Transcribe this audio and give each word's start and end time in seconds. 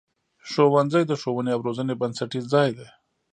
ښوونځی 0.49 1.03
د 1.07 1.11
ښوونې 1.21 1.51
او 1.55 1.61
روزنې 1.67 1.93
بنسټیز 2.01 2.45
ځای 2.53 2.69
دی. 2.77 2.87